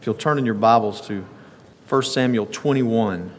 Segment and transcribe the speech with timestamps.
[0.00, 1.26] If you'll turn in your Bibles to
[1.88, 3.32] 1 Samuel 21.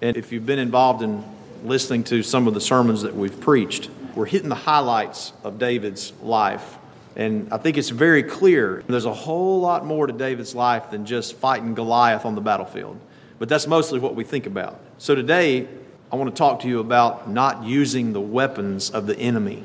[0.00, 1.24] And if you've been involved in
[1.64, 6.12] listening to some of the sermons that we've preached, we're hitting the highlights of David's
[6.22, 6.78] life.
[7.16, 11.04] And I think it's very clear there's a whole lot more to David's life than
[11.04, 13.00] just fighting Goliath on the battlefield.
[13.40, 14.78] But that's mostly what we think about.
[14.98, 15.66] So today,
[16.12, 19.64] I want to talk to you about not using the weapons of the enemy.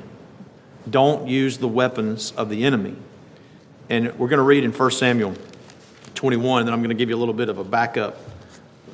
[0.90, 2.96] Don't use the weapons of the enemy.
[3.88, 5.36] And we're going to read in 1 Samuel
[6.18, 8.18] 21, and then I'm going to give you a little bit of a backup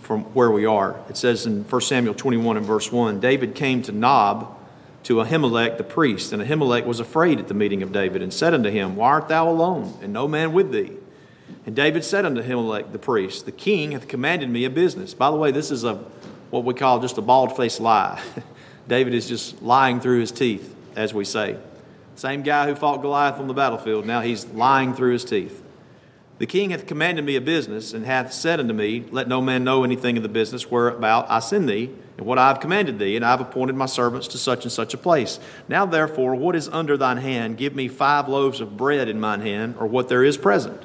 [0.02, 1.00] from where we are.
[1.08, 4.54] It says in 1 Samuel 21 and verse 1 David came to Nob
[5.04, 8.52] to Ahimelech the priest, and Ahimelech was afraid at the meeting of David, and said
[8.52, 10.92] unto him, Why art thou alone, and no man with thee?
[11.64, 15.14] And David said unto Ahimelech the priest, The king hath commanded me a business.
[15.14, 15.94] By the way, this is a
[16.50, 18.22] what we call just a bald faced lie.
[18.86, 21.56] David is just lying through his teeth, as we say.
[22.16, 25.63] Same guy who fought Goliath on the battlefield, now he's lying through his teeth.
[26.38, 29.62] The king hath commanded me a business, and hath said unto me, Let no man
[29.62, 33.14] know anything of the business whereabout I send thee, and what I have commanded thee,
[33.14, 35.38] and I have appointed my servants to such and such a place.
[35.68, 37.56] Now therefore, what is under thine hand?
[37.56, 40.82] Give me five loaves of bread in mine hand, or what there is present.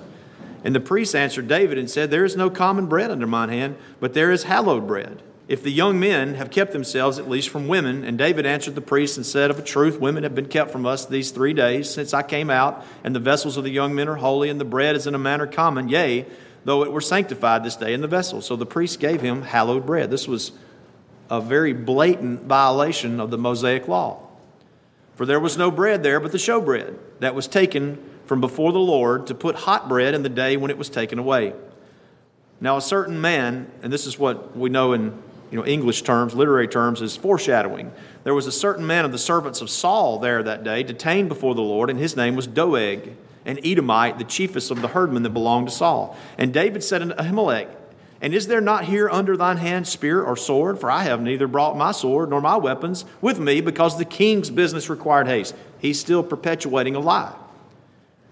[0.64, 3.78] And the priest answered David and said, There is no common bread under mine hand,
[4.00, 7.68] but there is hallowed bread if the young men have kept themselves at least from
[7.68, 8.04] women.
[8.04, 10.86] And David answered the priest and said, Of a truth, women have been kept from
[10.86, 14.08] us these three days since I came out, and the vessels of the young men
[14.08, 16.28] are holy, and the bread is in a manner common, yea,
[16.66, 18.42] though it were sanctified this day in the vessel.
[18.42, 20.12] So the priest gave him hallowed bread.
[20.12, 20.52] This was
[21.32, 24.20] a very blatant violation of the Mosaic law.
[25.16, 28.78] For there was no bread there but the showbread that was taken from before the
[28.78, 31.54] Lord to put hot bread in the day when it was taken away.
[32.62, 35.18] Now, a certain man, and this is what we know in
[35.52, 37.92] you know, English terms, literary terms, is foreshadowing.
[38.24, 41.56] There was a certain man of the servants of Saul there that day, detained before
[41.56, 45.32] the Lord, and his name was Doeg, an Edomite, the chiefest of the herdmen that
[45.32, 46.16] belonged to Saul.
[46.38, 47.68] And David said unto Ahimelech,
[48.22, 50.80] And is there not here under thine hand spear or sword?
[50.80, 54.52] For I have neither brought my sword nor my weapons with me, because the king's
[54.52, 55.56] business required haste.
[55.80, 57.36] He's still perpetuating a lie.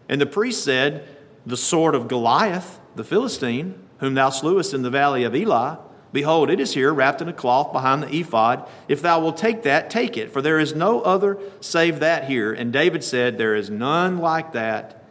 [0.08, 1.08] And the priest said,
[1.46, 5.80] The sword of Goliath, the Philistine, whom thou slewest in the valley of Elah,
[6.14, 8.68] Behold, it is here, wrapped in a cloth behind the ephod.
[8.88, 12.54] If thou wilt take that, take it, for there is no other save that here.
[12.54, 15.04] And David said, There is none like that.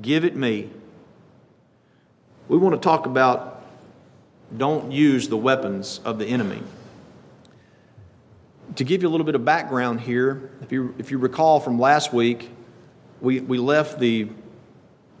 [0.00, 0.70] Give it me.
[2.48, 3.62] We want to talk about
[4.56, 6.62] don't use the weapons of the enemy.
[8.76, 11.78] To give you a little bit of background here, if you, if you recall from
[11.78, 12.50] last week,
[13.20, 14.28] we, we left the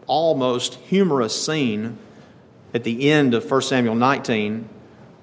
[0.06, 1.98] almost humorous scene
[2.72, 4.68] at the end of 1 Samuel 19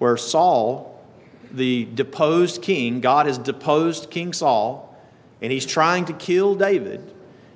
[0.01, 0.99] where Saul,
[1.51, 4.97] the deposed king, God has deposed King Saul,
[5.43, 7.13] and he's trying to kill David.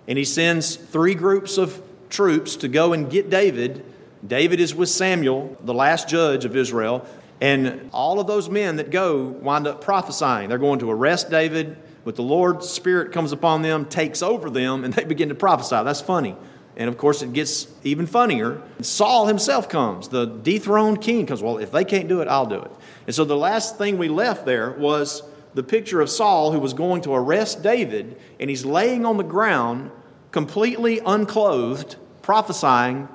[0.08, 3.84] And he sends three groups of troops to go and get David.
[4.28, 7.08] David is with Samuel, the last judge of Israel.
[7.42, 10.48] And all of those men that go wind up prophesying.
[10.48, 14.84] They're going to arrest David, but the Lord's Spirit comes upon them, takes over them,
[14.84, 15.84] and they begin to prophesy.
[15.84, 16.36] That's funny.
[16.78, 18.62] And of course, it gets even funnier.
[18.82, 21.42] Saul himself comes, the dethroned king comes.
[21.42, 22.72] Well, if they can't do it, I'll do it.
[23.08, 26.74] And so the last thing we left there was the picture of Saul who was
[26.74, 29.90] going to arrest David, and he's laying on the ground,
[30.32, 33.08] completely unclothed, prophesying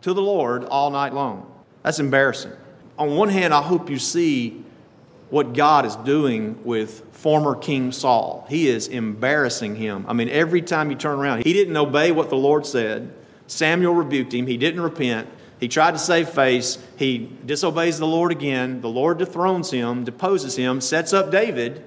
[0.00, 1.50] to the Lord all night long.
[1.82, 2.52] That's embarrassing.
[2.98, 4.63] On one hand, I hope you see
[5.34, 8.46] what God is doing with former King Saul.
[8.48, 10.04] He is embarrassing him.
[10.06, 13.12] I mean, every time you turn around, he didn't obey what the Lord said.
[13.48, 14.46] Samuel rebuked him.
[14.46, 15.28] He didn't repent.
[15.58, 16.78] He tried to save face.
[16.96, 18.80] He disobeys the Lord again.
[18.80, 21.84] The Lord dethrones him, deposes him, sets up David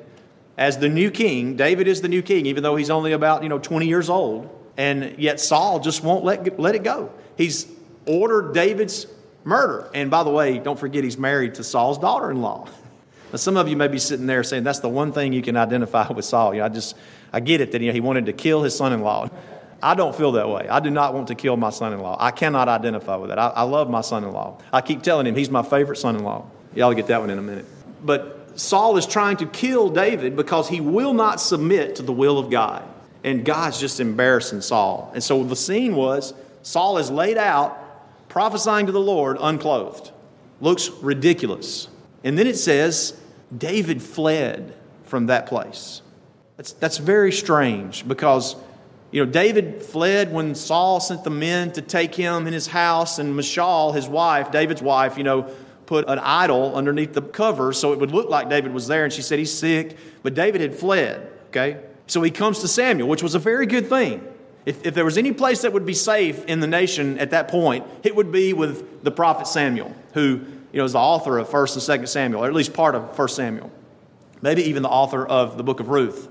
[0.58, 1.56] as the new king.
[1.56, 4.50] David is the new king, even though he's only about, you know, 20 years old.
[4.76, 7.14] And yet Saul just won't let, let it go.
[7.38, 7.66] He's
[8.06, 9.08] ordered David's
[9.46, 9.90] murder.
[9.94, 12.68] And by the way, don't forget he's married to Saul's daughter in law.
[13.38, 16.12] Some of you may be sitting there saying that's the one thing you can identify
[16.14, 16.54] with Saul.
[16.54, 16.96] You know, I just,
[17.32, 19.30] I get it that you know, he wanted to kill his son in law.
[19.82, 20.68] I don't feel that way.
[20.68, 22.18] I do not want to kill my son in law.
[22.20, 23.38] I cannot identify with that.
[23.38, 24.60] I, I love my son in law.
[24.74, 26.50] I keep telling him he's my favorite son in law.
[26.74, 27.66] Y'all get that one in a minute.
[28.04, 32.40] But Saul is trying to kill David because he will not submit to the will
[32.40, 32.84] of God.
[33.24, 35.12] And God's just embarrassing Saul.
[35.14, 36.34] And so the scene was
[36.64, 37.78] Saul is laid out
[38.30, 40.12] prophesying to the Lord unclothed.
[40.60, 41.88] Looks ridiculous.
[42.24, 43.20] And then it says,
[43.56, 44.74] David fled
[45.04, 46.02] from that place.
[46.58, 48.56] That's, that's very strange because,
[49.12, 53.20] you know, David fled when Saul sent the men to take him in his house,
[53.20, 55.50] and Michal, his wife, David's wife, you know,
[55.86, 59.14] put an idol underneath the cover so it would look like David was there, and
[59.14, 61.80] she said he's sick, but David had fled, okay?
[62.08, 64.28] So he comes to Samuel, which was a very good thing.
[64.66, 67.48] If, if there was any place that would be safe in the nation at that
[67.48, 70.42] point, it would be with the prophet Samuel, who
[70.78, 73.16] you know, is the author of 1st and 2nd Samuel, or at least part of
[73.16, 73.72] 1st Samuel.
[74.44, 76.30] Maybe even the author of the book of Ruth.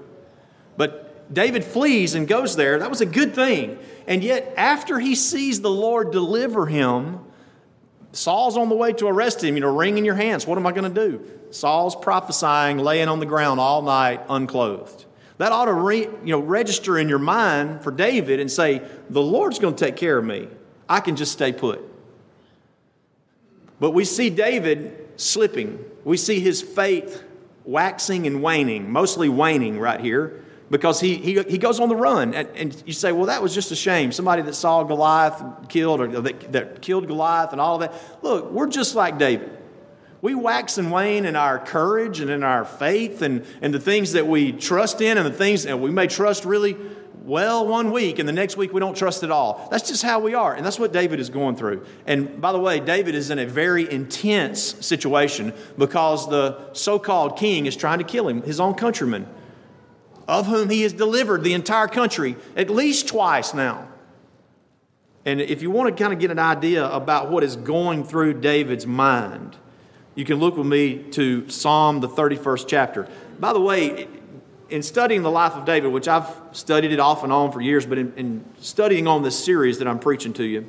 [0.77, 2.79] But David flees and goes there.
[2.79, 3.77] That was a good thing.
[4.07, 7.19] And yet, after he sees the Lord deliver him,
[8.13, 10.47] Saul's on the way to arrest him, you know, ring in your hands.
[10.47, 11.29] What am I going to do?
[11.51, 15.07] Saul's prophesying, laying on the ground all night, unclothed.
[15.39, 19.21] That ought to re, you know, register in your mind for David and say, The
[19.21, 20.47] Lord's going to take care of me.
[20.89, 21.86] I can just stay put.
[23.79, 25.85] But we see David slipping.
[26.05, 27.23] We see his faith
[27.65, 32.35] waxing and waning, mostly waning right here, because he, he, he goes on the run.
[32.35, 34.13] And, and you say, well, that was just a shame.
[34.13, 38.23] Somebody that saw Goliath killed or that, that killed Goliath and all of that.
[38.23, 39.51] Look, we're just like David.
[40.23, 44.13] We wax and wane in our courage and in our faith and, and the things
[44.13, 46.77] that we trust in and the things that we may trust really
[47.27, 49.69] well one week and the next week we don't trust at all.
[49.71, 50.55] That's just how we are.
[50.55, 51.85] And that's what David is going through.
[52.07, 57.37] And by the way, David is in a very intense situation because the so called
[57.37, 59.27] king is trying to kill him, his own countrymen,
[60.29, 63.89] of whom he has delivered the entire country at least twice now.
[65.25, 68.35] And if you want to kind of get an idea about what is going through
[68.35, 69.57] David's mind,
[70.15, 73.09] you can look with me to Psalm, the 31st chapter.
[73.41, 74.09] By the way,
[74.69, 77.87] in studying the life of David, which I've studied it off and on for years,
[77.87, 80.67] but in, in studying on this series that I'm preaching to you,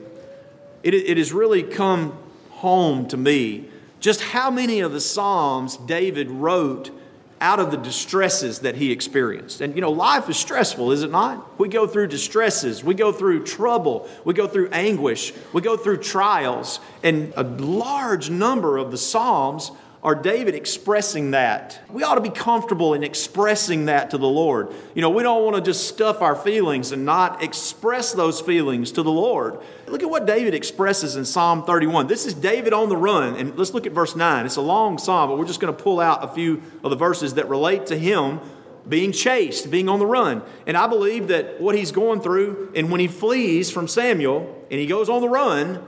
[0.84, 2.18] it, it has really come
[2.52, 6.92] home to me just how many of the Psalms David wrote
[7.40, 9.62] out of the distresses that he experienced.
[9.62, 11.60] And you know, life is stressful, is it not?
[11.60, 15.98] We go through distresses, we go through trouble, we go through anguish, we go through
[15.98, 19.72] trials, and a large number of the Psalms
[20.04, 21.80] are David expressing that.
[21.90, 24.72] We ought to be comfortable in expressing that to the Lord.
[24.94, 28.92] You know, we don't want to just stuff our feelings and not express those feelings
[28.94, 29.60] to the Lord.
[29.88, 32.08] Look at what David expresses in Psalm 31.
[32.08, 33.36] This is David on the run.
[33.36, 34.46] And let's look at verse 9.
[34.46, 36.96] It's a long psalm, but we're just going to pull out a few of the
[36.96, 38.40] verses that relate to him
[38.88, 40.44] being chased, being on the run.
[40.66, 44.80] And I believe that what he's going through, and when he flees from Samuel and
[44.80, 45.86] he goes on the run,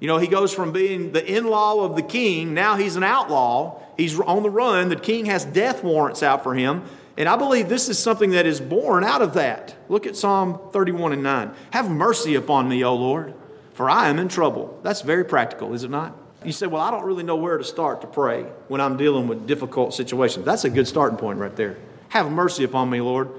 [0.00, 3.02] you know, he goes from being the in law of the king, now he's an
[3.02, 3.80] outlaw.
[3.96, 4.90] He's on the run.
[4.90, 6.82] The king has death warrants out for him.
[7.16, 9.74] And I believe this is something that is born out of that.
[9.88, 11.50] Look at Psalm 31 and 9.
[11.70, 13.32] Have mercy upon me, O Lord,
[13.72, 14.78] for I am in trouble.
[14.82, 16.14] That's very practical, is it not?
[16.44, 19.28] You say, Well, I don't really know where to start to pray when I'm dealing
[19.28, 20.44] with difficult situations.
[20.44, 21.78] That's a good starting point right there.
[22.10, 23.30] Have mercy upon me, Lord,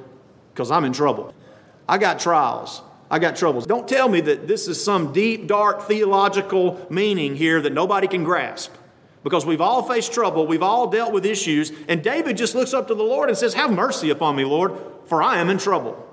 [0.54, 1.34] because I'm in trouble.
[1.88, 2.82] I got trials.
[3.10, 3.66] I got troubles.
[3.66, 8.24] Don't tell me that this is some deep, dark theological meaning here that nobody can
[8.24, 8.74] grasp.
[9.24, 12.88] Because we've all faced trouble, we've all dealt with issues, and David just looks up
[12.88, 16.04] to the Lord and says, Have mercy upon me, Lord, for I am in trouble.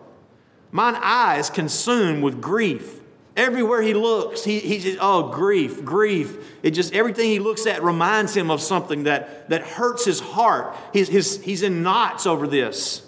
[0.73, 3.01] Mine eyes is consumed with grief.
[3.37, 6.37] Everywhere he looks, he, he just, oh, grief, grief.
[6.63, 10.77] It just, everything he looks at reminds him of something that, that hurts his heart.
[10.93, 13.04] He's, his, he's in knots over this.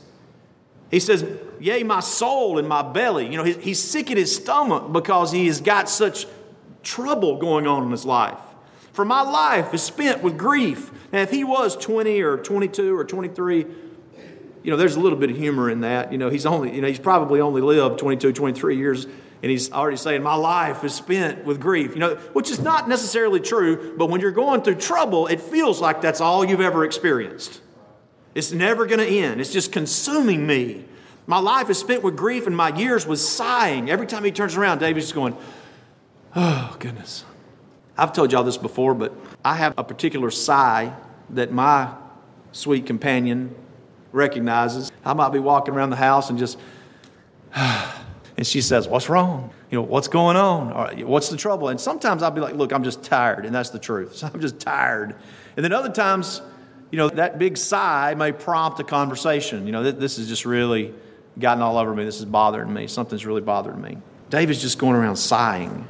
[0.90, 1.24] He says,
[1.58, 3.26] Yea, my soul and my belly.
[3.26, 6.26] You know, he's sick at his stomach because he has got such
[6.82, 8.38] trouble going on in his life.
[8.92, 10.90] For my life is spent with grief.
[11.12, 13.66] Now, if he was 20 or 22 or 23,
[14.62, 16.12] you know, there's a little bit of humor in that.
[16.12, 19.70] You know, he's only, you know, he's probably only lived 22, 23 years, and he's
[19.70, 23.94] already saying, My life is spent with grief, you know, which is not necessarily true,
[23.96, 27.60] but when you're going through trouble, it feels like that's all you've ever experienced.
[28.36, 29.40] It's never going to end.
[29.40, 30.84] It's just consuming me.
[31.26, 33.88] My life is spent with grief, and my years with sighing.
[33.88, 35.34] Every time he turns around, David's just going,
[36.34, 37.24] Oh, goodness.
[37.96, 40.94] I've told y'all this before, but I have a particular sigh
[41.30, 41.90] that my
[42.52, 43.54] sweet companion
[44.12, 44.92] recognizes.
[45.02, 46.58] I might be walking around the house and just,
[47.54, 49.50] and she says, What's wrong?
[49.70, 50.72] You know, what's going on?
[50.72, 51.68] Or, what's the trouble?
[51.70, 54.16] And sometimes I'll be like, Look, I'm just tired, and that's the truth.
[54.16, 55.16] So I'm just tired.
[55.56, 56.42] And then other times,
[56.90, 59.66] you know, that big sigh may prompt a conversation.
[59.66, 60.94] You know, this is just really
[61.38, 62.04] gotten all over me.
[62.04, 62.86] This is bothering me.
[62.86, 63.98] Something's really bothering me.
[64.30, 65.86] David's just going around sighing.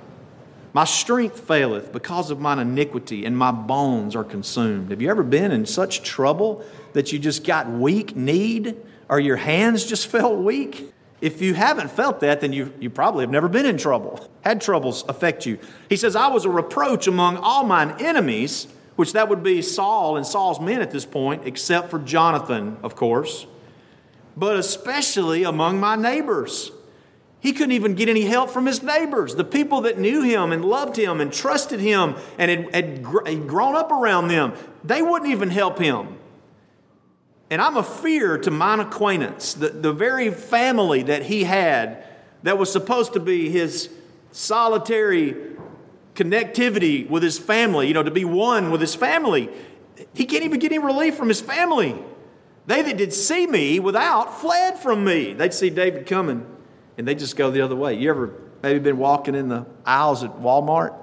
[0.73, 4.91] My strength faileth because of mine iniquity, and my bones are consumed.
[4.91, 8.77] Have you ever been in such trouble that you just got weak need,
[9.09, 10.93] or your hands just felt weak?
[11.23, 14.61] If you haven't felt that, then you, you probably have never been in trouble, had
[14.61, 15.59] troubles affect you.
[15.89, 20.17] He says, I was a reproach among all mine enemies which that would be Saul
[20.17, 23.47] and Saul's men at this point, except for Jonathan, of course,
[24.37, 26.73] but especially among my neighbors.
[27.39, 30.65] He couldn't even get any help from his neighbors, the people that knew him and
[30.65, 34.55] loved him and trusted him and had, had, had grown up around them.
[34.83, 36.17] They wouldn't even help him.
[37.51, 42.05] And I'm a fear to mine acquaintance, the, the very family that he had
[42.43, 43.91] that was supposed to be his
[44.33, 45.56] solitary
[46.17, 49.49] connectivity with his family, you know, to be one with his family.
[50.15, 51.97] He can't even get any relief from his family.
[52.67, 55.33] They that did see me without fled from me.
[55.35, 56.45] They'd see David coming
[56.99, 57.95] and they just go the other way.
[57.95, 60.95] You ever maybe been walking in the aisles at Walmart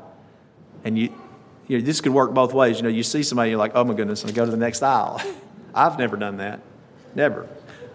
[0.84, 1.14] and you,
[1.68, 2.78] you know, this could work both ways.
[2.78, 4.84] You know, you see somebody, you're like, oh my goodness, and go to the next
[4.84, 5.22] aisle.
[5.74, 6.60] I've never done that.
[7.16, 7.48] Never.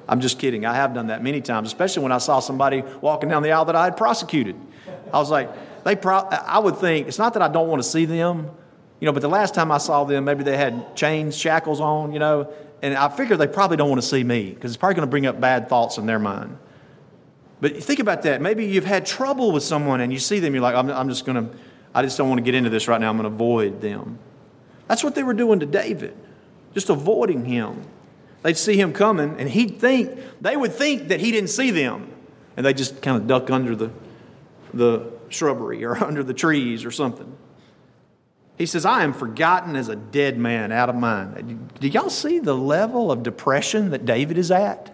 [0.08, 0.64] I'm just kidding.
[0.64, 3.66] I have done that many times, especially when I saw somebody walking down the aisle
[3.66, 4.56] that I had prosecuted.
[5.12, 5.50] I was like,
[5.88, 8.50] they pro- I would think, it's not that I don't want to see them,
[9.00, 12.12] you know, but the last time I saw them, maybe they had chains, shackles on,
[12.12, 12.52] you know,
[12.83, 15.11] and I figure they probably don't want to see me because it's probably going to
[15.11, 16.59] bring up bad thoughts in their mind.
[17.62, 18.42] But think about that.
[18.42, 21.25] Maybe you've had trouble with someone and you see them, you're like, I'm, I'm just
[21.25, 21.57] going to,
[21.95, 23.09] I just don't want to get into this right now.
[23.09, 24.18] I'm going to avoid them.
[24.88, 26.14] That's what they were doing to David,
[26.75, 27.83] just avoiding him.
[28.42, 32.12] They'd see him coming and he'd think, they would think that he didn't see them.
[32.59, 33.90] And they just kind of duck under the,
[34.75, 37.37] the shrubbery or under the trees or something.
[38.56, 41.70] He says, I am forgotten as a dead man out of mind.
[41.80, 44.92] Do y'all see the level of depression that David is at?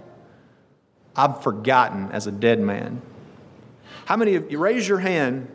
[1.16, 3.00] I'm forgotten as a dead man.
[4.04, 5.48] How many of you raise your hand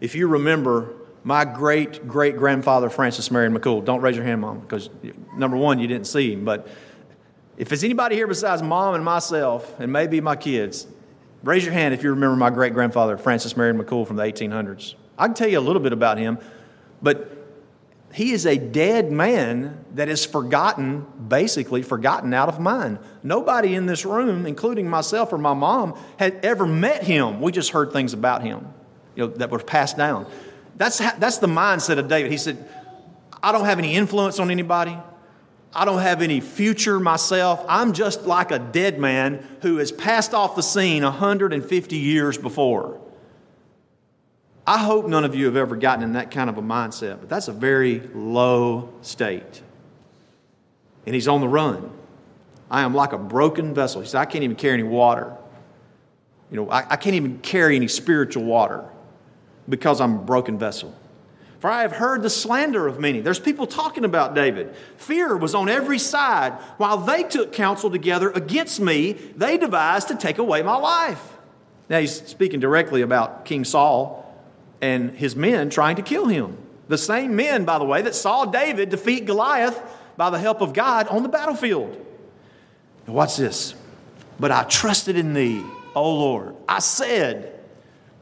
[0.00, 0.94] if you remember
[1.24, 3.84] my great great grandfather, Francis Marion McCool?
[3.84, 4.88] Don't raise your hand, Mom, because
[5.36, 6.44] number one, you didn't see him.
[6.44, 6.68] But
[7.56, 10.86] if there's anybody here besides Mom and myself, and maybe my kids,
[11.42, 14.94] raise your hand if you remember my great grandfather, Francis Marion McCool from the 1800s.
[15.18, 16.38] I can tell you a little bit about him.
[17.02, 17.36] But
[18.12, 22.98] he is a dead man that is forgotten, basically forgotten out of mind.
[23.22, 27.40] Nobody in this room, including myself or my mom, had ever met him.
[27.40, 28.66] We just heard things about him
[29.14, 30.26] you know, that were passed down.
[30.76, 32.32] That's, that's the mindset of David.
[32.32, 32.68] He said,
[33.42, 34.98] I don't have any influence on anybody.
[35.74, 37.64] I don't have any future myself.
[37.68, 43.00] I'm just like a dead man who has passed off the scene 150 years before.
[44.66, 47.28] I hope none of you have ever gotten in that kind of a mindset, but
[47.28, 49.62] that's a very low state.
[51.06, 51.90] And he's on the run.
[52.70, 54.00] I am like a broken vessel.
[54.00, 55.36] He said, I can't even carry any water.
[56.50, 58.88] You know, I, I can't even carry any spiritual water
[59.68, 60.94] because I'm a broken vessel.
[61.60, 63.20] For I have heard the slander of many.
[63.20, 64.74] There's people talking about David.
[64.96, 66.54] Fear was on every side.
[66.78, 71.22] While they took counsel together against me, they devised to take away my life.
[71.90, 74.26] Now he's speaking directly about King Saul
[74.80, 76.56] and his men trying to kill him.
[76.88, 79.80] The same men, by the way, that saw David defeat Goliath
[80.16, 81.94] by the help of God on the battlefield.
[83.06, 83.74] Now watch this.
[84.38, 85.62] But I trusted in thee,
[85.94, 86.56] O Lord.
[86.66, 87.59] I said,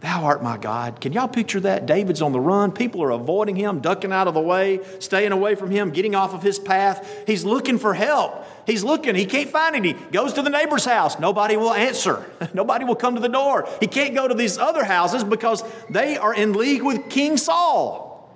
[0.01, 1.01] Thou art my God.
[1.01, 1.87] Can y'all picture that?
[1.87, 2.71] David's on the run.
[2.71, 6.35] People are avoiding him, ducking out of the way, staying away from him, getting off
[6.35, 7.25] of his path.
[7.27, 8.45] He's looking for help.
[8.65, 9.17] He's looking.
[9.17, 9.95] He can't find any.
[9.95, 11.19] Goes to the neighbor's house.
[11.19, 12.25] Nobody will answer.
[12.55, 13.69] Nobody will come to the door.
[13.81, 18.33] He can't go to these other houses because they are in league with King Saul.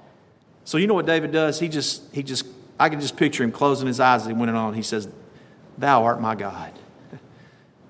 [0.64, 1.60] So you know what David does?
[1.60, 2.44] He just, he just,
[2.78, 4.74] I can just picture him closing his eyes as he went on.
[4.74, 5.08] He says,
[5.78, 6.72] Thou art my God.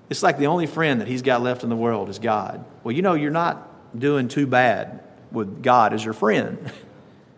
[0.09, 2.63] It's like the only friend that he's got left in the world is God.
[2.83, 6.71] Well, you know, you're not doing too bad with God as your friend.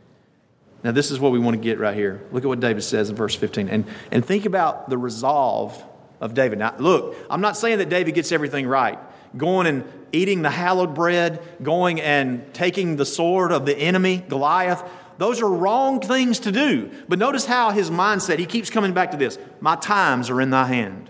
[0.83, 2.21] now, this is what we want to get right here.
[2.31, 3.69] Look at what David says in verse 15.
[3.69, 5.81] And, and think about the resolve
[6.19, 6.59] of David.
[6.59, 8.99] Now, look, I'm not saying that David gets everything right.
[9.37, 14.83] Going and eating the hallowed bread, going and taking the sword of the enemy, Goliath,
[15.17, 16.91] those are wrong things to do.
[17.07, 20.49] But notice how his mindset, he keeps coming back to this My times are in
[20.49, 21.09] thy hand.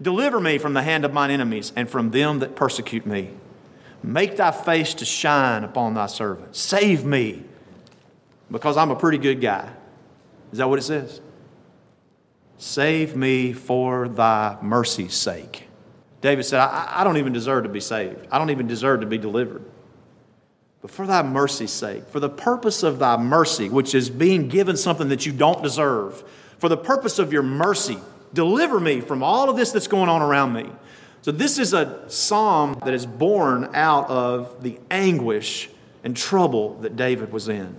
[0.00, 3.30] Deliver me from the hand of mine enemies and from them that persecute me.
[4.02, 6.54] Make thy face to shine upon thy servant.
[6.54, 7.42] Save me
[8.50, 9.70] because I'm a pretty good guy.
[10.52, 11.20] Is that what it says?
[12.58, 15.68] Save me for thy mercy's sake.
[16.20, 18.26] David said, I, I, don't even deserve to be saved.
[18.30, 19.62] I don't even deserve to be delivered.
[20.80, 24.76] But for thy mercy's sake, for the purpose of thy mercy, which is being given
[24.76, 26.24] something that you don't deserve,
[26.58, 27.98] for the purpose of your mercy,
[28.36, 30.70] Deliver me from all of this that's going on around me.
[31.22, 35.70] So, this is a psalm that is born out of the anguish
[36.04, 37.74] and trouble that David was in.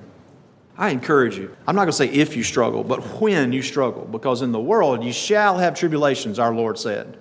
[0.75, 1.55] I encourage you.
[1.67, 4.59] I'm not going to say if you struggle, but when you struggle, because in the
[4.59, 7.17] world you shall have tribulations, our Lord said.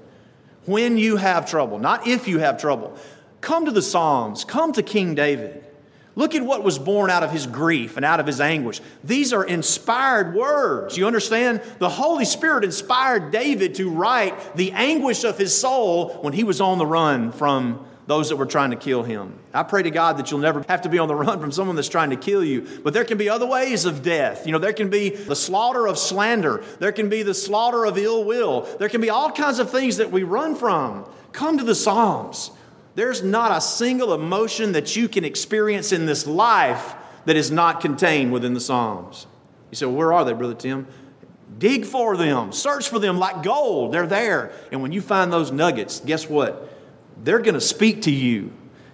[0.64, 2.96] When you have trouble, not if you have trouble.
[3.42, 5.62] Come to the Psalms, come to King David.
[6.16, 8.80] Look at what was born out of his grief and out of his anguish.
[9.04, 10.96] These are inspired words.
[10.96, 11.60] You understand?
[11.78, 16.62] The Holy Spirit inspired David to write the anguish of his soul when he was
[16.62, 19.38] on the run from those that were trying to kill him.
[19.52, 21.76] I pray to God that you'll never have to be on the run from someone
[21.76, 22.66] that's trying to kill you.
[22.82, 24.46] But there can be other ways of death.
[24.46, 27.98] You know, there can be the slaughter of slander, there can be the slaughter of
[27.98, 31.06] ill will, there can be all kinds of things that we run from.
[31.32, 32.52] Come to the Psalms.
[32.96, 36.94] There's not a single emotion that you can experience in this life
[37.26, 39.26] that is not contained within the Psalms.
[39.70, 40.86] You say, well, where are they, Brother Tim?
[41.58, 43.92] Dig for them, search for them like gold.
[43.92, 44.50] They're there.
[44.72, 46.72] And when you find those nuggets, guess what?
[47.22, 48.50] They're going to speak to you.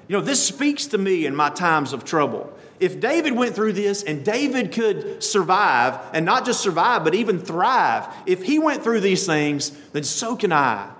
[0.08, 2.52] You know, this speaks to me in my times of trouble.
[2.80, 7.38] If David went through this and David could survive, and not just survive, but even
[7.38, 10.90] thrive, if he went through these things, then so can I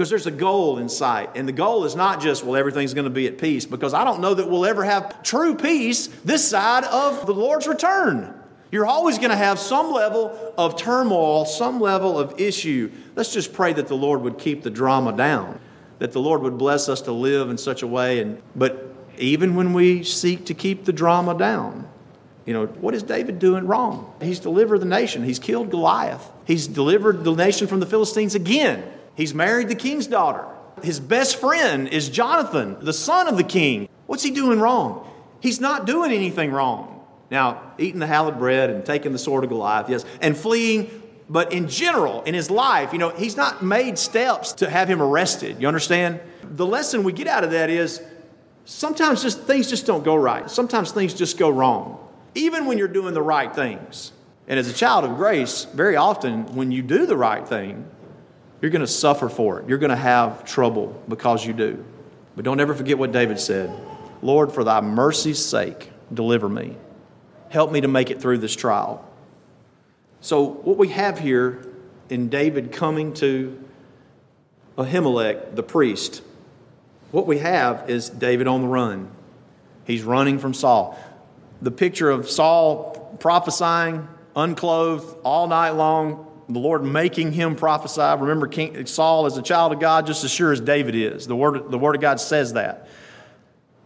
[0.00, 1.28] because there's a goal in sight.
[1.34, 4.02] And the goal is not just, well, everything's going to be at peace, because I
[4.02, 8.32] don't know that we'll ever have true peace this side of the Lord's return.
[8.72, 12.90] You're always going to have some level of turmoil, some level of issue.
[13.14, 15.60] Let's just pray that the Lord would keep the drama down,
[15.98, 18.20] that the Lord would bless us to live in such a way.
[18.20, 21.86] And, but even when we seek to keep the drama down,
[22.46, 24.14] you know, what is David doing wrong?
[24.22, 25.24] He's delivered the nation.
[25.24, 26.26] He's killed Goliath.
[26.46, 28.82] He's delivered the nation from the Philistines again.
[29.14, 30.46] He's married the king's daughter.
[30.82, 33.88] His best friend is Jonathan, the son of the king.
[34.06, 35.08] What's he doing wrong?
[35.40, 37.04] He's not doing anything wrong.
[37.30, 40.90] Now, eating the hallowed bread and taking the sword of Goliath, yes, and fleeing,
[41.28, 45.00] but in general, in his life, you know, he's not made steps to have him
[45.00, 45.60] arrested.
[45.60, 46.20] You understand?
[46.42, 48.02] The lesson we get out of that is
[48.64, 50.50] sometimes just things just don't go right.
[50.50, 54.12] Sometimes things just go wrong, even when you're doing the right things.
[54.48, 57.88] And as a child of grace, very often when you do the right thing,
[58.60, 59.68] you're going to suffer for it.
[59.68, 61.84] You're going to have trouble because you do.
[62.36, 63.70] But don't ever forget what David said
[64.22, 66.76] Lord, for thy mercy's sake, deliver me.
[67.48, 69.04] Help me to make it through this trial.
[70.20, 71.66] So, what we have here
[72.10, 73.62] in David coming to
[74.76, 76.22] Ahimelech, the priest,
[77.10, 79.10] what we have is David on the run.
[79.84, 80.98] He's running from Saul.
[81.62, 88.00] The picture of Saul prophesying, unclothed, all night long, the Lord making him prophesy.
[88.00, 91.26] Remember, King Saul is a child of God just as sure as David is.
[91.26, 92.88] The word, the word of God says that.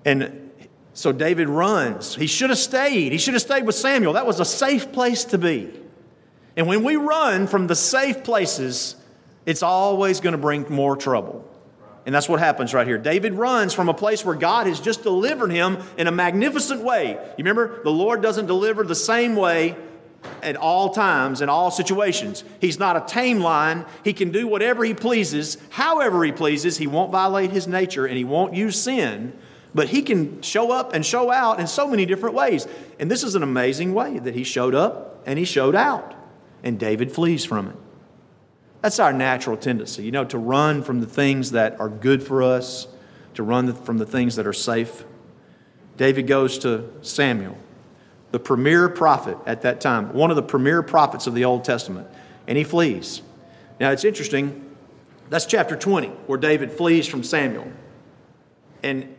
[0.04, 0.50] And
[0.94, 2.14] so David runs.
[2.14, 3.12] He should have stayed.
[3.12, 4.14] He should have stayed with Samuel.
[4.14, 5.71] That was a safe place to be.
[6.56, 8.97] And when we run from the safe places,
[9.45, 11.50] it's always going to bring more trouble.
[12.06, 12.99] And that's what happens right here.
[12.99, 17.12] David runs from a place where God has just delivered him in a magnificent way.
[17.12, 19.75] You remember, the Lord doesn't deliver the same way
[20.43, 22.45] at all times, in all situations.
[22.60, 23.84] He's not a tame lion.
[24.04, 26.76] He can do whatever he pleases, however he pleases.
[26.76, 29.37] He won't violate his nature and he won't use sin,
[29.75, 32.67] but he can show up and show out in so many different ways.
[32.99, 36.15] And this is an amazing way that he showed up and he showed out.
[36.63, 37.76] And David flees from it.
[38.82, 42.43] That's our natural tendency, you know, to run from the things that are good for
[42.43, 42.87] us,
[43.32, 45.04] to run from the things that are safe.
[45.97, 47.56] David goes to Samuel
[48.34, 52.08] the premier prophet at that time, one of the premier prophets of the Old Testament,
[52.49, 53.23] and he flees.
[53.78, 54.75] Now it's interesting,
[55.30, 57.70] that's chapter 20, where David flees from Samuel.
[58.82, 59.14] And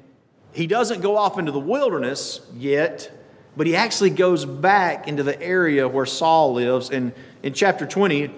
[0.51, 3.10] he doesn't go off into the wilderness yet,
[3.56, 6.89] but he actually goes back into the area where Saul lives.
[6.89, 8.30] And in chapter 20,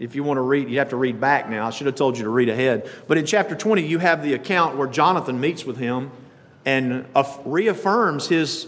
[0.00, 1.68] if you want to read, you have to read back now.
[1.68, 2.90] I should have told you to read ahead.
[3.06, 6.10] But in chapter 20, you have the account where Jonathan meets with him
[6.64, 7.06] and
[7.44, 8.66] reaffirms his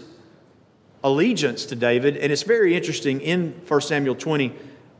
[1.03, 2.17] allegiance to David.
[2.17, 4.53] And it's very interesting in 1 Samuel 20,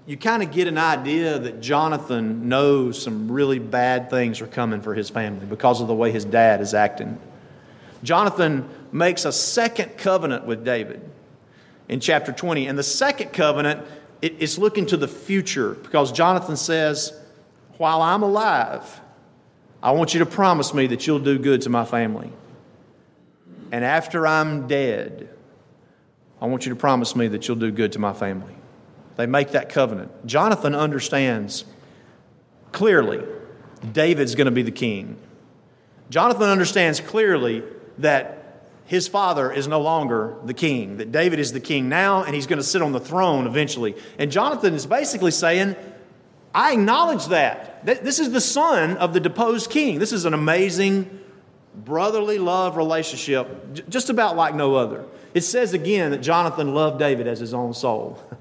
[0.05, 4.81] you kind of get an idea that Jonathan knows some really bad things are coming
[4.81, 7.19] for his family because of the way his dad is acting.
[8.03, 11.07] Jonathan makes a second covenant with David
[11.87, 12.67] in chapter 20.
[12.67, 13.85] And the second covenant
[14.21, 17.13] is looking to the future because Jonathan says,
[17.77, 19.01] While I'm alive,
[19.83, 22.31] I want you to promise me that you'll do good to my family.
[23.71, 25.29] And after I'm dead,
[26.41, 28.56] I want you to promise me that you'll do good to my family.
[29.15, 30.25] They make that covenant.
[30.25, 31.65] Jonathan understands
[32.71, 33.23] clearly
[33.91, 35.17] David's going to be the king.
[36.10, 37.63] Jonathan understands clearly
[37.99, 42.36] that his father is no longer the king, that David is the king now, and
[42.36, 43.95] he's going to sit on the throne eventually.
[44.17, 45.75] And Jonathan is basically saying,
[46.54, 47.86] I acknowledge that.
[47.86, 49.99] This is the son of the deposed king.
[49.99, 51.19] This is an amazing
[51.73, 55.06] brotherly love relationship, just about like no other.
[55.33, 58.19] It says again that Jonathan loved David as his own soul.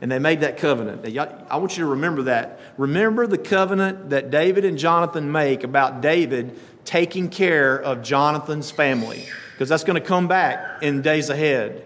[0.00, 1.04] And they made that covenant.
[1.18, 2.60] I want you to remember that.
[2.76, 9.26] Remember the covenant that David and Jonathan make about David taking care of Jonathan's family,
[9.52, 11.84] because that's going to come back in days ahead.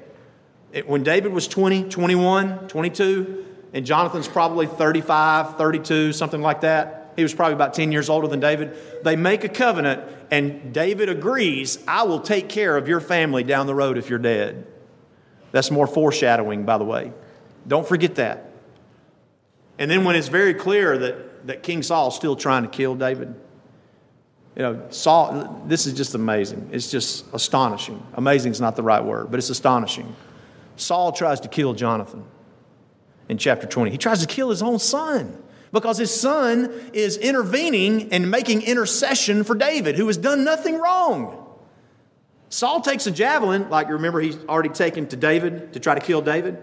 [0.85, 7.23] When David was 20, 21, 22, and Jonathan's probably 35, 32, something like that, he
[7.23, 8.77] was probably about 10 years older than David.
[9.05, 13.67] They make a covenant, and David agrees, I will take care of your family down
[13.67, 14.67] the road if you're dead.
[15.51, 17.13] That's more foreshadowing, by the way.
[17.69, 18.51] Don't forget that.
[19.79, 23.35] And then when it's very clear that, that King Saul's still trying to kill David,
[24.57, 26.71] You know, Saul, this is just amazing.
[26.73, 28.03] It's just astonishing.
[28.15, 30.17] Amazing is not the right word, but it's astonishing.
[30.77, 32.25] Saul tries to kill Jonathan
[33.29, 33.91] in chapter 20.
[33.91, 35.43] He tries to kill his own son
[35.73, 41.39] because his son is intervening and making intercession for David, who has done nothing wrong.
[42.51, 46.01] Saul takes a javelin, like you remember he's already taken to David to try to
[46.01, 46.59] kill David.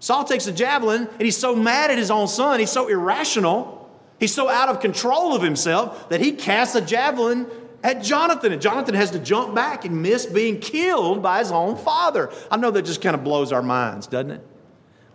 [0.00, 3.88] Saul takes a javelin and he's so mad at his own son, he's so irrational,
[4.18, 7.46] he's so out of control of himself that he casts a javelin
[7.84, 8.50] at Jonathan.
[8.50, 12.32] And Jonathan has to jump back and miss being killed by his own father.
[12.50, 14.46] I know that just kind of blows our minds, doesn't it?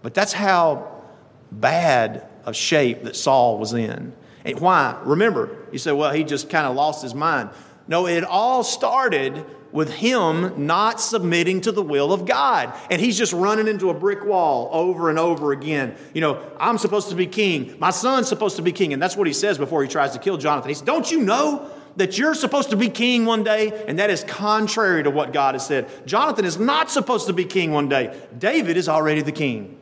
[0.01, 1.03] But that's how
[1.51, 4.13] bad of shape that Saul was in.
[4.43, 4.99] And why?
[5.03, 7.49] Remember, you said, well, he just kind of lost his mind.
[7.87, 12.73] No, it all started with him not submitting to the will of God.
[12.89, 15.95] And he's just running into a brick wall over and over again.
[16.13, 17.75] You know, I'm supposed to be king.
[17.79, 18.93] My son's supposed to be king.
[18.93, 20.69] And that's what he says before he tries to kill Jonathan.
[20.69, 23.83] He says, Don't you know that you're supposed to be king one day?
[23.87, 25.89] And that is contrary to what God has said.
[26.07, 28.17] Jonathan is not supposed to be king one day.
[28.37, 29.77] David is already the king.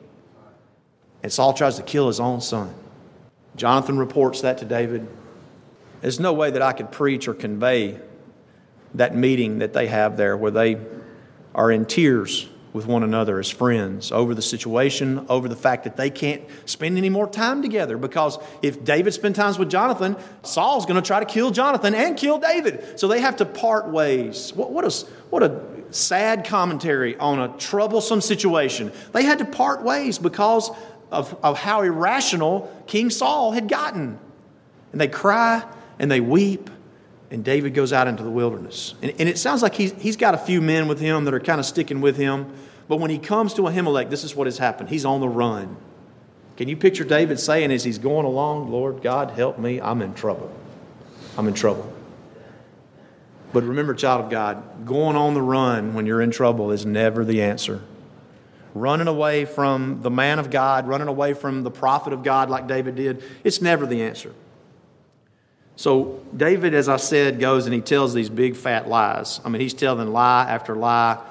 [1.26, 2.72] And Saul tries to kill his own son.
[3.56, 5.08] Jonathan reports that to David.
[6.02, 8.00] There's no way that I could preach or convey
[8.94, 10.78] that meeting that they have there where they
[11.56, 15.98] are in tears with one another as friends over the situation, over the fact that
[15.98, 17.98] they can't spend any more time together.
[17.98, 22.16] Because if David spends time with Jonathan, Saul's going to try to kill Jonathan and
[22.16, 23.00] kill David.
[23.00, 24.54] So they have to part ways.
[24.54, 24.92] What, what, a,
[25.32, 25.60] what a
[25.90, 28.92] sad commentary on a troublesome situation.
[29.12, 30.70] They had to part ways because
[31.12, 34.20] of, of how irrational King Saul had gotten.
[34.92, 35.64] And they cry
[36.00, 36.70] and they weep
[37.32, 38.94] and David goes out into the wilderness.
[39.02, 41.40] And, and, it sounds like he's, he's got a few men with him that are
[41.40, 42.54] kind of sticking with him.
[42.88, 44.90] But when he comes to Ahimelech, this is what has happened.
[44.90, 45.76] He's on the run.
[46.56, 50.14] Can you picture David saying as he's going along, Lord God, help me, I'm in
[50.14, 50.56] trouble.
[51.38, 51.92] I'm in trouble.
[53.52, 57.26] But remember, child of God, going on the run when you're in trouble is never
[57.26, 57.82] the answer.
[58.76, 62.68] Running away from the man of God, running away from the prophet of God like
[62.68, 64.34] David did, it's never the answer.
[65.78, 69.40] So David, as I said, goes and he tells these big fat lies.
[69.46, 71.24] I mean, he's telling lie after lie.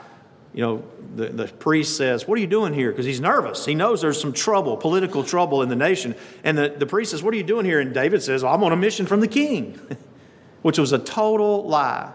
[0.55, 0.85] You know,
[1.17, 2.91] the, the priest says, What are you doing here?
[2.91, 3.67] Because he's nervous.
[3.67, 6.15] He knows there's some trouble, political trouble in the nation.
[6.45, 7.79] And the, the priest says, What are you doing here?
[7.79, 9.79] And David says, well, I'm on a mission from the king,
[10.63, 12.11] which was a total lie.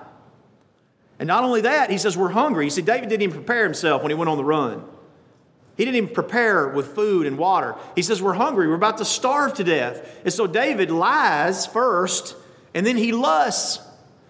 [1.19, 2.65] And not only that, he says, We're hungry.
[2.65, 4.83] You see, David didn't even prepare himself when he went on the run.
[5.79, 7.73] He didn't even prepare with food and water.
[7.95, 8.67] He says, We're hungry.
[8.67, 10.19] We're about to starve to death.
[10.25, 12.35] And so David lies first,
[12.73, 13.79] and then he lusts.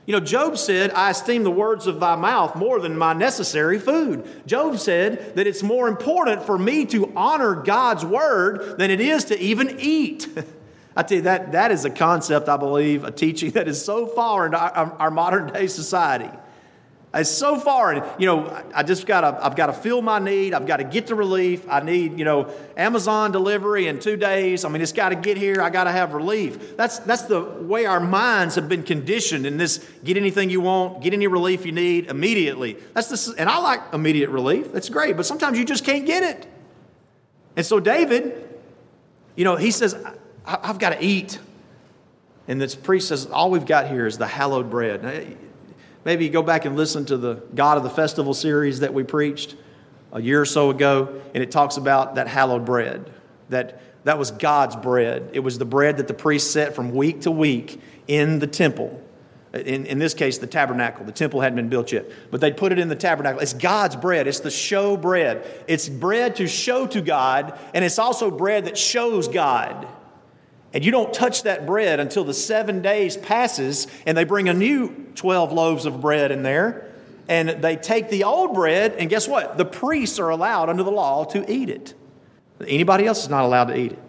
[0.05, 3.79] You know, Job said, I esteem the words of thy mouth more than my necessary
[3.79, 4.27] food.
[4.45, 9.25] Job said that it's more important for me to honor God's word than it is
[9.25, 10.27] to even eat.
[10.95, 14.05] I tell you, that, that is a concept, I believe, a teaching that is so
[14.05, 16.29] far into our, our modern day society.
[17.11, 20.53] It's so far, you know, I just got to, I've got to fill my need.
[20.53, 21.65] I've got to get the relief.
[21.67, 24.63] I need, you know, Amazon delivery in two days.
[24.63, 25.59] I mean, it's got to get here.
[25.59, 26.77] I got to have relief.
[26.77, 31.01] That's that's the way our minds have been conditioned in this: get anything you want,
[31.01, 32.77] get any relief you need immediately.
[32.93, 34.71] That's this, and I like immediate relief.
[34.71, 36.45] That's great, but sometimes you just can't get it.
[37.55, 38.47] And so David,
[39.35, 39.95] you know, he says,
[40.45, 41.39] "I've got to eat,"
[42.47, 45.35] and this priest says, "All we've got here is the hallowed bread."
[46.05, 49.03] Maybe you go back and listen to the God of the Festival series that we
[49.03, 49.55] preached
[50.11, 53.11] a year or so ago, and it talks about that hallowed bread.
[53.49, 55.29] That, that was God's bread.
[55.33, 59.03] It was the bread that the priest set from week to week in the temple.
[59.53, 61.05] In, in this case, the tabernacle.
[61.05, 63.41] The temple hadn't been built yet, but they'd put it in the tabernacle.
[63.41, 64.27] It's God's bread.
[64.27, 65.45] It's the show bread.
[65.67, 69.87] It's bread to show to God, and it's also bread that shows God.
[70.71, 74.53] And you don't touch that bread until the seven days passes and they bring a
[74.53, 76.89] new 12 loaves of bread in there.
[77.27, 79.57] And they take the old bread, and guess what?
[79.57, 81.93] The priests are allowed under the law to eat it.
[82.65, 83.99] Anybody else is not allowed to eat it.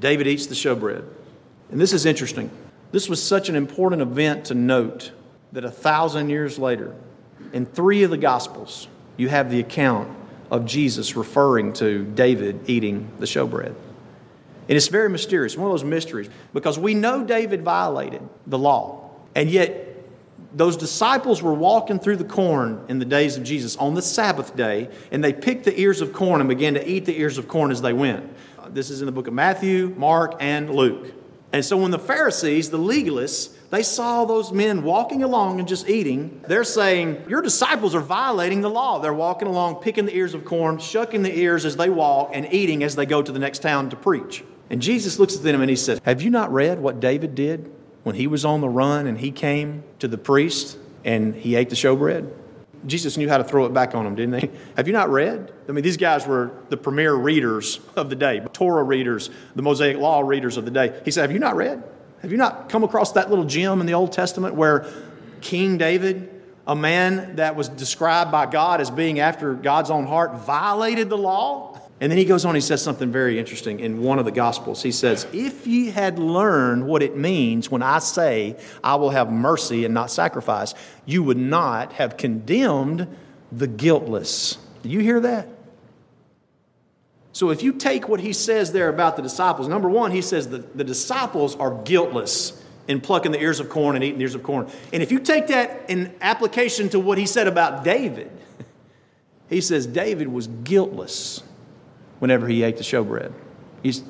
[0.00, 1.04] David eats the showbread.
[1.70, 2.50] And this is interesting.
[2.90, 5.12] This was such an important event to note
[5.52, 6.94] that a thousand years later,
[7.52, 10.08] in three of the Gospels, you have the account
[10.50, 13.74] of Jesus referring to David eating the showbread.
[14.70, 19.10] And it's very mysterious, one of those mysteries, because we know David violated the law.
[19.34, 19.89] And yet,
[20.52, 24.56] those disciples were walking through the corn in the days of Jesus on the Sabbath
[24.56, 27.48] day, and they picked the ears of corn and began to eat the ears of
[27.48, 28.28] corn as they went.
[28.74, 31.12] This is in the book of Matthew, Mark, and Luke.
[31.52, 35.88] And so when the Pharisees, the legalists, they saw those men walking along and just
[35.88, 39.00] eating, they're saying, Your disciples are violating the law.
[39.00, 42.52] They're walking along, picking the ears of corn, shucking the ears as they walk, and
[42.52, 44.44] eating as they go to the next town to preach.
[44.70, 47.72] And Jesus looks at them and he says, Have you not read what David did
[48.02, 51.70] when he was on the run and he came to the priest and he ate
[51.70, 52.30] the showbread?
[52.86, 54.50] Jesus knew how to throw it back on them, didn't he?
[54.76, 55.52] Have you not read?
[55.68, 59.98] I mean, these guys were the premier readers of the day, Torah readers, the Mosaic
[59.98, 61.00] Law readers of the day.
[61.04, 61.82] He said, Have you not read?
[62.22, 64.86] Have you not come across that little gem in the Old Testament where
[65.40, 66.28] King David,
[66.66, 71.18] a man that was described by God as being after God's own heart, violated the
[71.18, 71.78] law?
[72.00, 74.82] And then he goes on, he says something very interesting in one of the Gospels.
[74.82, 79.30] He says, If ye had learned what it means when I say, I will have
[79.30, 83.06] mercy and not sacrifice, you would not have condemned
[83.52, 84.56] the guiltless.
[84.82, 85.46] Do you hear that?
[87.32, 90.48] So if you take what he says there about the disciples, number one, he says
[90.48, 94.34] that the disciples are guiltless in plucking the ears of corn and eating the ears
[94.34, 94.70] of corn.
[94.90, 98.30] And if you take that in application to what he said about David,
[99.50, 101.42] he says David was guiltless
[102.20, 103.32] whenever he ate the showbread.
[103.82, 104.02] He's,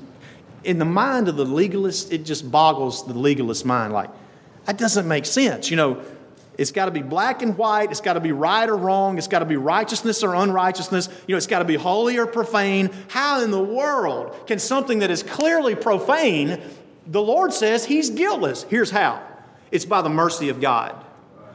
[0.62, 3.92] in the mind of the legalist, it just boggles the legalist mind.
[3.92, 4.11] Like,
[4.66, 5.70] that doesn't make sense.
[5.70, 6.03] You know,
[6.59, 7.90] it's got to be black and white.
[7.90, 9.16] It's got to be right or wrong.
[9.16, 11.09] It's got to be righteousness or unrighteousness.
[11.27, 12.90] You know, it's got to be holy or profane.
[13.09, 16.61] How in the world can something that is clearly profane,
[17.07, 18.64] the Lord says he's guiltless?
[18.64, 19.23] Here's how
[19.70, 21.03] it's by the mercy of God.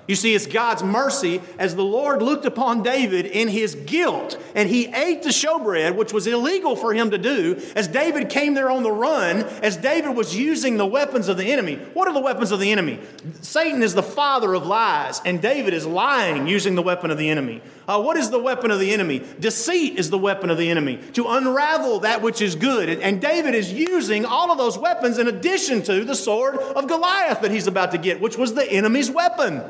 [0.08, 4.70] You see, it's God's mercy as the Lord looked upon David in his guilt and
[4.70, 8.70] he ate the showbread, which was illegal for him to do, as David came there
[8.70, 11.78] on the run, as David was using the weapons of the enemy.
[11.94, 13.00] What are the weapons of the enemy?
[13.42, 17.30] Satan is the father of lies, and David is lying using the weapon of the
[17.30, 17.62] enemy.
[17.88, 19.22] Uh, what is the weapon of the enemy?
[19.40, 22.90] Deceit is the weapon of the enemy, to unravel that which is good.
[22.90, 26.88] And, and David is using all of those weapons in addition to the sword of
[26.88, 29.62] Goliath that he's about to get, which was the enemy's weapon.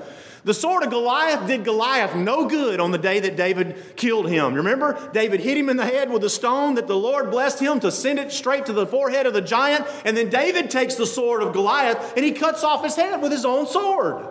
[0.46, 4.54] The sword of Goliath did Goliath no good on the day that David killed him.
[4.54, 7.80] Remember, David hit him in the head with a stone that the Lord blessed him
[7.80, 9.88] to send it straight to the forehead of the giant.
[10.06, 13.32] And then David takes the sword of Goliath and he cuts off his head with
[13.32, 14.28] his own sword.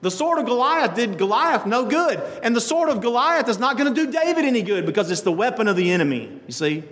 [0.00, 2.20] The sword of Goliath did Goliath no good.
[2.42, 5.22] And the sword of Goliath is not going to do David any good because it's
[5.22, 6.40] the weapon of the enemy.
[6.46, 6.84] You see?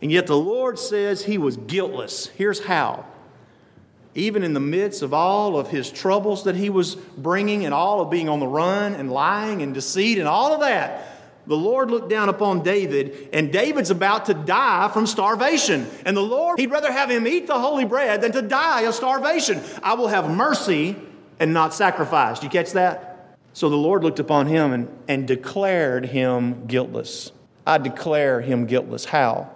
[0.00, 2.28] And yet the Lord says he was guiltless.
[2.28, 3.04] Here's how
[4.14, 8.00] even in the midst of all of his troubles that he was bringing and all
[8.00, 11.06] of being on the run and lying and deceit and all of that,
[11.46, 15.88] the Lord looked down upon David, and David's about to die from starvation.
[16.04, 18.94] And the Lord, he'd rather have him eat the holy bread than to die of
[18.94, 19.60] starvation.
[19.82, 20.96] I will have mercy
[21.40, 22.44] and not sacrificed.
[22.44, 23.36] You catch that?
[23.52, 27.32] So the Lord looked upon him and, and declared him guiltless.
[27.66, 29.06] I declare him guiltless.
[29.06, 29.50] How?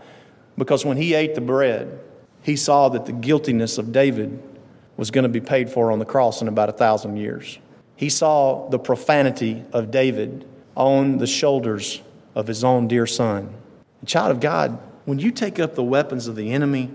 [0.58, 2.00] Because when he ate the bread,
[2.42, 4.42] he saw that the guiltiness of David
[4.96, 7.58] was going to be paid for on the cross in about a thousand years.
[7.96, 12.00] He saw the profanity of David on the shoulders
[12.34, 13.54] of his own dear son.
[14.04, 16.90] Child of God, when you take up the weapons of the enemy,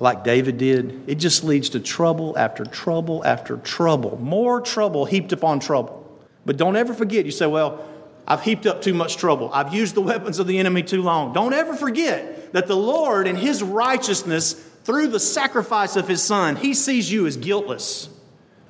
[0.00, 5.32] like David did, it just leads to trouble after trouble after trouble, more trouble heaped
[5.32, 5.98] upon trouble.
[6.46, 7.86] But don't ever forget, you say, well,
[8.26, 9.50] I've heaped up too much trouble.
[9.52, 11.34] I've used the weapons of the enemy too long.
[11.34, 16.56] Don't ever forget that the Lord, in His righteousness, through the sacrifice of His Son,
[16.56, 18.08] He sees you as guiltless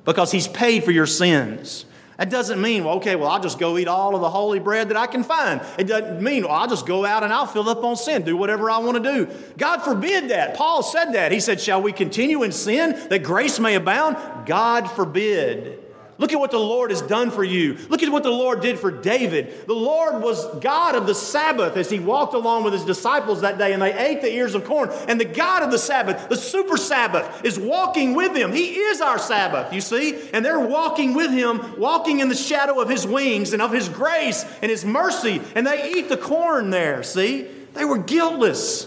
[0.03, 1.85] because He's paid for your sins.
[2.21, 4.89] That doesn't mean, well, okay, well, I'll just go eat all of the holy bread
[4.89, 5.59] that I can find.
[5.79, 8.37] It doesn't mean, well, I'll just go out and I'll fill up on sin, do
[8.37, 9.27] whatever I want to do.
[9.57, 10.53] God forbid that.
[10.53, 11.31] Paul said that.
[11.31, 14.17] He said, Shall we continue in sin that grace may abound?
[14.45, 15.79] God forbid.
[16.21, 17.79] Look at what the Lord has done for you.
[17.89, 19.65] Look at what the Lord did for David.
[19.65, 23.57] The Lord was God of the Sabbath as he walked along with his disciples that
[23.57, 24.91] day and they ate the ears of corn.
[25.07, 28.53] And the God of the Sabbath, the super Sabbath, is walking with them.
[28.53, 30.29] He is our Sabbath, you see?
[30.31, 33.89] And they're walking with him, walking in the shadow of his wings and of his
[33.89, 35.41] grace and his mercy.
[35.55, 37.47] And they eat the corn there, see?
[37.73, 38.85] They were guiltless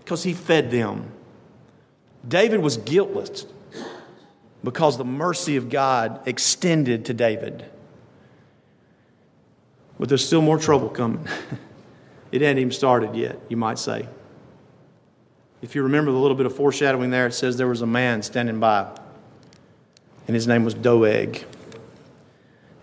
[0.00, 1.12] because he fed them.
[2.28, 3.46] David was guiltless
[4.64, 7.64] because the mercy of God extended to David.
[9.98, 11.26] But there's still more trouble coming.
[12.32, 14.08] it hadn't even started yet, you might say.
[15.60, 18.22] If you remember the little bit of foreshadowing there, it says there was a man
[18.22, 18.88] standing by,
[20.26, 21.44] and his name was Doeg.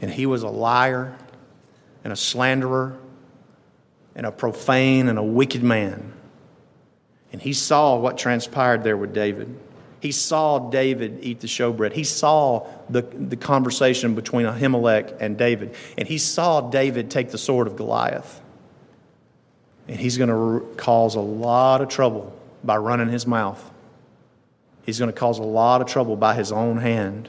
[0.01, 1.17] And he was a liar
[2.03, 2.97] and a slanderer
[4.13, 6.13] and a profane and a wicked man.
[7.31, 9.57] And he saw what transpired there with David.
[10.05, 11.93] He saw David eat the showbread.
[11.93, 15.73] He saw the, the conversation between Ahimelech and David.
[15.97, 18.39] And he saw David take the sword of Goliath.
[19.87, 23.71] And he's going to cause a lot of trouble by running his mouth.
[24.83, 27.27] He's going to cause a lot of trouble by his own hand.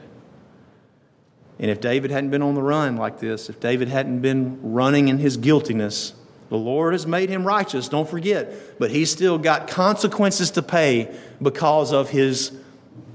[1.57, 5.07] And if David hadn't been on the run like this, if David hadn't been running
[5.07, 6.13] in his guiltiness,
[6.49, 11.11] the Lord has made him righteous, don't forget, but he's still got consequences to pay
[11.41, 12.51] because of his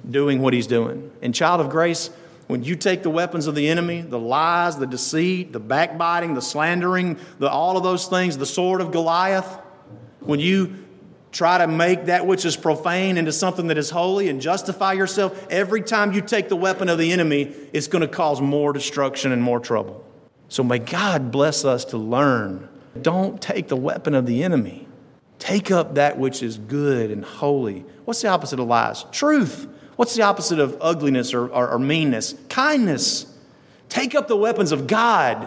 [0.09, 1.11] doing what he's doing.
[1.23, 2.11] And, child of grace,
[2.47, 6.43] when you take the weapons of the enemy, the lies, the deceit, the backbiting, the
[6.43, 9.47] slandering, the, all of those things, the sword of Goliath,
[10.21, 10.77] when you
[11.31, 15.47] try to make that which is profane into something that is holy and justify yourself,
[15.51, 19.33] every time you take the weapon of the enemy, it's going to cause more destruction
[19.33, 20.05] and more trouble.
[20.49, 22.69] So may God bless us to learn.
[23.01, 24.87] Don't take the weapon of the enemy.
[25.39, 27.87] Take up that which is good and holy.
[28.05, 29.05] What's the opposite of lies?
[29.11, 29.67] Truth.
[30.03, 32.35] What's the opposite of ugliness or, or, or meanness?
[32.49, 33.25] Kindness.
[33.89, 35.47] Take up the weapons of God,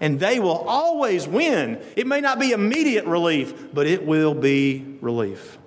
[0.00, 1.82] and they will always win.
[1.96, 5.58] It may not be immediate relief, but it will be relief.